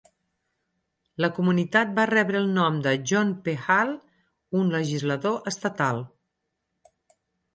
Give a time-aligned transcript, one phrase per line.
[1.23, 3.55] La comunitat va rebre el nom de John P.
[3.73, 3.93] Hale,
[4.61, 6.01] un legislador estatal.